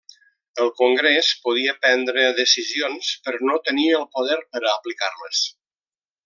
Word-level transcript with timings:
El 0.61 0.69
Congrés 0.77 1.27
podia 1.43 1.75
prendre 1.83 2.23
decisions, 2.39 3.11
però 3.27 3.43
no 3.51 3.59
tenia 3.69 4.01
el 4.01 4.09
poder 4.17 4.39
per 4.49 4.63
a 4.65 4.73
aplicar-les. 4.75 5.45